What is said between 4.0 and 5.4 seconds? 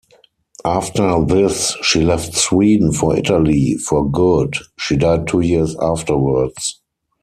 good: she died